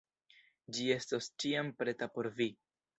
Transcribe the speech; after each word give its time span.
Ĝi 0.77 0.89
estos 0.97 1.29
ĉiam 1.45 1.73
preta 1.83 2.13
por 2.19 2.35
vi. 2.43 2.53